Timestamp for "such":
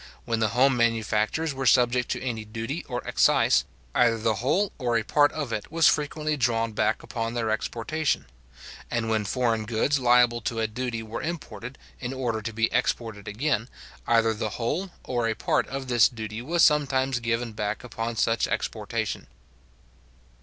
18.15-18.47